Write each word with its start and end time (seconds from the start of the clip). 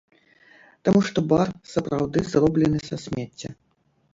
Таму 0.87 0.99
што 1.09 1.23
бар 1.33 1.47
сапраўды 1.73 2.25
зроблены 2.33 2.79
са 2.89 2.95
смецця. 3.07 3.49